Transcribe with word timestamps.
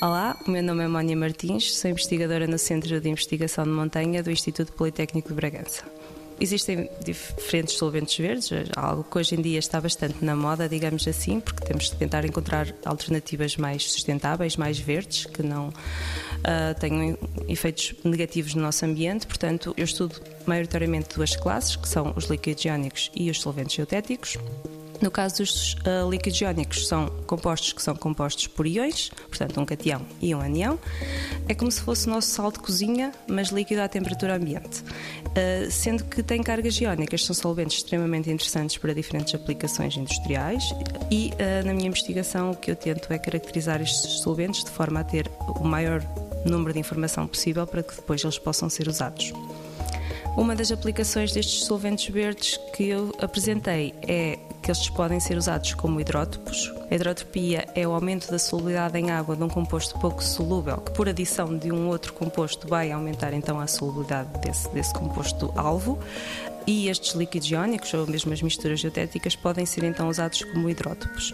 O 0.00 0.50
meu 0.50 0.62
nome 0.62 0.84
é 0.84 0.86
Mónia 0.86 1.16
Martins, 1.16 1.74
sou 1.76 1.90
investigadora 1.90 2.46
no 2.46 2.56
Centro 2.56 3.00
de 3.00 3.08
Investigação 3.08 3.64
de 3.64 3.70
Montanha 3.70 4.22
do 4.22 4.30
Instituto 4.30 4.72
Politécnico 4.72 5.30
de 5.30 5.34
Bragança. 5.34 5.82
Existem 6.40 6.88
diferentes 7.04 7.74
solventes 7.74 8.16
verdes, 8.16 8.48
algo 8.76 9.02
que 9.02 9.18
hoje 9.18 9.34
em 9.34 9.42
dia 9.42 9.58
está 9.58 9.80
bastante 9.80 10.24
na 10.24 10.36
moda, 10.36 10.68
digamos 10.68 11.08
assim, 11.08 11.40
porque 11.40 11.64
temos 11.64 11.90
de 11.90 11.96
tentar 11.96 12.24
encontrar 12.24 12.72
alternativas 12.84 13.56
mais 13.56 13.90
sustentáveis, 13.90 14.56
mais 14.56 14.78
verdes, 14.78 15.26
que 15.26 15.42
não 15.42 15.70
uh, 15.70 16.78
tenham 16.78 17.18
efeitos 17.48 17.92
negativos 18.04 18.54
no 18.54 18.62
nosso 18.62 18.84
ambiente. 18.84 19.26
Portanto, 19.26 19.74
eu 19.76 19.84
estudo 19.84 20.14
maioritariamente 20.46 21.16
duas 21.16 21.34
classes, 21.34 21.74
que 21.74 21.88
são 21.88 22.12
os 22.14 22.26
líquidos 22.26 22.64
iónicos 22.64 23.10
e 23.16 23.28
os 23.30 23.40
solventes 23.40 23.76
eutéticos. 23.76 24.38
No 25.00 25.10
caso 25.10 25.36
dos 25.36 25.74
uh, 25.74 26.10
líquidos 26.10 26.40
iónicos, 26.40 26.88
são 26.88 27.06
compostos 27.26 27.72
que 27.72 27.80
são 27.80 27.94
compostos 27.94 28.48
por 28.48 28.66
íons, 28.66 29.10
portanto, 29.28 29.60
um 29.60 29.64
cation 29.64 30.02
e 30.20 30.34
um 30.34 30.40
anião. 30.40 30.78
É 31.48 31.54
como 31.54 31.70
se 31.70 31.80
fosse 31.80 32.08
o 32.08 32.10
nosso 32.10 32.28
sal 32.28 32.50
de 32.50 32.58
cozinha, 32.58 33.12
mas 33.28 33.48
líquido 33.48 33.80
à 33.80 33.88
temperatura 33.88 34.36
ambiente. 34.36 34.82
Uh, 34.82 35.70
sendo 35.70 36.04
que 36.04 36.22
tem 36.22 36.42
cargas 36.42 36.80
iónicas, 36.80 37.24
são 37.24 37.34
solventes 37.34 37.78
extremamente 37.78 38.28
interessantes 38.30 38.76
para 38.76 38.92
diferentes 38.92 39.34
aplicações 39.34 39.96
industriais 39.96 40.64
e, 41.10 41.30
uh, 41.34 41.66
na 41.66 41.72
minha 41.72 41.86
investigação, 41.86 42.50
o 42.50 42.56
que 42.56 42.70
eu 42.70 42.76
tento 42.76 43.12
é 43.12 43.18
caracterizar 43.18 43.80
estes 43.80 44.20
solventes 44.20 44.64
de 44.64 44.70
forma 44.70 45.00
a 45.00 45.04
ter 45.04 45.30
o 45.60 45.64
maior 45.64 46.02
número 46.44 46.72
de 46.72 46.80
informação 46.80 47.26
possível 47.26 47.66
para 47.66 47.82
que 47.82 47.94
depois 47.94 48.22
eles 48.24 48.38
possam 48.38 48.68
ser 48.68 48.88
usados. 48.88 49.32
Uma 50.36 50.54
das 50.54 50.70
aplicações 50.70 51.32
destes 51.32 51.64
solventes 51.64 52.12
verdes 52.12 52.58
que 52.72 52.84
eu 52.84 53.12
apresentei 53.20 53.92
é 54.02 54.38
que 54.68 54.72
eles 54.72 54.90
podem 54.90 55.18
ser 55.18 55.38
usados 55.38 55.72
como 55.72 55.98
hidrótopos. 55.98 56.77
A 56.90 56.94
hidrotropia 56.94 57.68
é 57.74 57.86
o 57.86 57.92
aumento 57.92 58.30
da 58.30 58.38
solubilidade 58.38 58.98
em 58.98 59.10
água 59.10 59.36
de 59.36 59.42
um 59.42 59.48
composto 59.48 59.98
pouco 59.98 60.22
solúvel, 60.22 60.78
que 60.78 60.92
por 60.92 61.08
adição 61.08 61.56
de 61.56 61.70
um 61.70 61.88
outro 61.88 62.14
composto 62.14 62.66
vai 62.66 62.90
aumentar 62.90 63.34
então 63.34 63.60
a 63.60 63.66
solubilidade 63.66 64.30
desse, 64.40 64.68
desse 64.70 64.94
composto 64.94 65.52
alvo. 65.54 65.98
E 66.70 66.90
estes 66.90 67.14
líquidos 67.14 67.50
iónicos, 67.50 67.94
ou 67.94 68.06
mesmo 68.06 68.30
as 68.30 68.42
misturas 68.42 68.80
geotéticas, 68.80 69.34
podem 69.34 69.64
ser 69.64 69.84
então 69.84 70.06
usados 70.06 70.44
como 70.44 70.68
hidrótopos. 70.68 71.32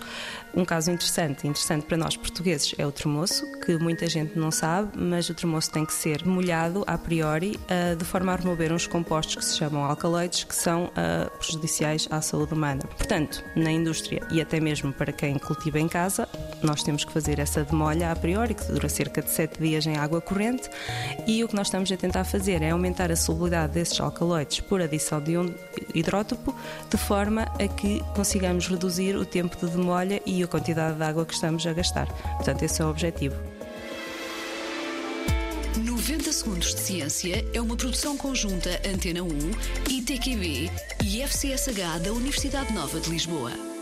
Um 0.55 0.65
caso 0.65 0.93
interessante, 0.93 1.49
interessante 1.49 1.85
para 1.87 1.97
nós 1.97 2.17
portugueses, 2.17 2.73
é 2.79 2.87
o 2.87 2.93
termoço, 2.93 3.45
que 3.59 3.77
muita 3.77 4.07
gente 4.07 4.39
não 4.39 4.53
sabe, 4.53 4.97
mas 4.97 5.29
o 5.29 5.35
termoço 5.35 5.73
tem 5.73 5.85
que 5.85 5.93
ser 5.93 6.25
molhado 6.25 6.85
a 6.87 6.97
priori, 6.97 7.57
uh, 7.57 7.97
de 7.97 8.05
forma 8.05 8.33
a 8.33 8.37
remover 8.37 8.73
uns 8.73 8.87
compostos 8.87 9.35
que 9.35 9.45
se 9.45 9.59
chamam 9.59 9.83
alcaloides, 9.83 10.45
que 10.45 10.55
são 10.55 10.85
uh, 10.85 11.39
prejudiciais 11.39 12.07
à 12.13 12.21
saúde 12.21 12.55
humana. 12.55 12.83
Portanto, 12.97 13.45
na 13.57 13.73
indústria 13.73 14.23
e 14.31 14.41
até 14.41 14.61
mesmo 14.61 14.93
para 14.93 15.13
quem 15.13 15.37
cultiva 15.45 15.79
em 15.79 15.87
casa, 15.87 16.29
nós 16.63 16.83
temos 16.83 17.05
que 17.05 17.13
fazer 17.13 17.39
essa 17.39 17.63
demolha 17.63 18.11
a 18.11 18.17
priori, 18.17 18.55
que 18.55 18.65
dura 18.65 18.89
cerca 18.89 19.23
de 19.23 19.31
7 19.31 19.61
dias 19.61 19.87
em 19.87 19.97
água 19.97 20.21
corrente, 20.21 20.69
e 21.27 21.45
o 21.45 21.49
que 21.49 21.55
nós 21.55 21.69
estamos 21.69 21.93
a 21.93 21.97
tentar 21.97 22.25
fazer 22.25 22.63
é 22.63 22.71
aumentar 22.71 23.11
a 23.13 23.17
solubilidade 23.17 23.75
desses 23.75 24.01
alcaloides 24.01 24.61
por 24.61 24.81
adição 24.81 25.21
de 25.21 25.37
um 25.37 25.55
hidrótopo, 25.95 26.55
de 26.91 26.97
forma 26.97 27.43
a 27.43 27.69
que 27.69 28.01
consigamos 28.15 28.67
reduzir 28.67 29.15
o 29.17 29.25
tempo 29.25 29.57
de 29.57 29.71
demolha 29.73 30.21
e 30.27 30.43
a 30.43 30.47
quantidade 30.47 30.97
de 30.97 31.03
água 31.03 31.25
que 31.27 31.35
estamos 31.35 31.67
a 31.67 31.73
gastar. 31.73 32.07
Portanto, 32.37 32.63
esse 32.63 32.81
é 32.81 32.85
o 32.85 32.89
objetivo. 32.89 33.37
90 35.77 36.33
Segundos 36.33 36.75
de 36.75 36.81
Ciência 36.81 37.45
é 37.53 37.61
uma 37.61 37.77
produção 37.77 38.17
conjunta 38.17 38.81
Antena 38.87 39.23
1, 39.23 39.29
ITQB 39.91 40.71
e 41.05 41.23
FCSH 41.23 42.01
da 42.03 42.13
Universidade 42.13 42.73
Nova 42.73 43.01
de 43.01 43.11
Lisboa. 43.11 43.74